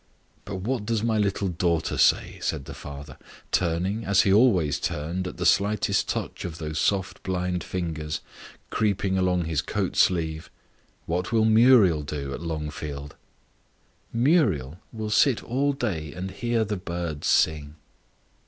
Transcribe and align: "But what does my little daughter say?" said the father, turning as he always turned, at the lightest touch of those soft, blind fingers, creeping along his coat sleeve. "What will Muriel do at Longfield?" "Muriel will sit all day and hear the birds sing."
"But 0.45 0.55
what 0.61 0.83
does 0.83 1.03
my 1.03 1.19
little 1.19 1.47
daughter 1.49 1.95
say?" 1.95 2.39
said 2.41 2.65
the 2.65 2.73
father, 2.73 3.19
turning 3.51 4.03
as 4.03 4.21
he 4.21 4.33
always 4.33 4.79
turned, 4.79 5.27
at 5.27 5.37
the 5.37 5.57
lightest 5.63 6.09
touch 6.09 6.43
of 6.43 6.57
those 6.57 6.79
soft, 6.79 7.21
blind 7.21 7.63
fingers, 7.63 8.19
creeping 8.71 9.15
along 9.19 9.45
his 9.45 9.61
coat 9.61 9.95
sleeve. 9.95 10.49
"What 11.05 11.31
will 11.31 11.45
Muriel 11.45 12.01
do 12.01 12.33
at 12.33 12.41
Longfield?" 12.41 13.15
"Muriel 14.11 14.79
will 14.91 15.11
sit 15.11 15.43
all 15.43 15.71
day 15.71 16.11
and 16.15 16.31
hear 16.31 16.65
the 16.65 16.77
birds 16.77 17.27
sing." 17.27 17.75